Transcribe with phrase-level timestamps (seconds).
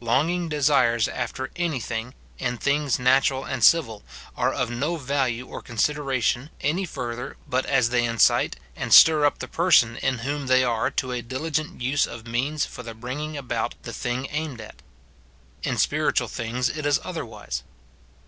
[0.00, 3.70] Longing desires after any thing, in things natural SIN IN BELIEVERS.
[4.34, 8.56] 253 and civil, are of no value or coni^ideratlon, any further but as they incite
[8.74, 12.66] and stir up the person in whom they are to a diligent use of means
[12.66, 14.82] for the bringing about the thing aimed at.
[15.62, 17.62] In spiritual things it is otherwise.